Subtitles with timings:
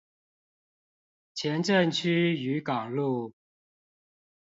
[1.35, 3.33] 前鎮區漁港路